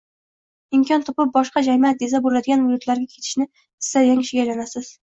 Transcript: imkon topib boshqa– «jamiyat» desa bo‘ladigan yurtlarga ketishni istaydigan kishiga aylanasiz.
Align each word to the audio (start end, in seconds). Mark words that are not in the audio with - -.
imkon 0.77 1.05
topib 1.09 1.35
boshqa– 1.35 1.63
«jamiyat» 1.69 2.01
desa 2.01 2.23
bo‘ladigan 2.27 2.67
yurtlarga 2.73 3.13
ketishni 3.13 3.51
istaydigan 3.53 4.27
kishiga 4.27 4.47
aylanasiz. 4.49 4.95